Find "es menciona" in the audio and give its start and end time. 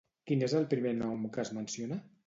1.47-2.05